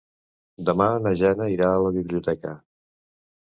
Demà 0.69 0.87
na 1.07 1.11
Jana 1.19 1.47
irà 1.57 1.67
a 1.75 1.85
la 1.89 1.93
biblioteca. 1.99 2.55